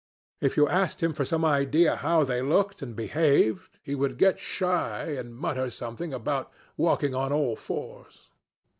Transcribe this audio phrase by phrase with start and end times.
[0.39, 4.39] If you asked him for some idea how they looked and behaved, he would get
[4.39, 8.29] shy and mutter something about 'walking on all fours.'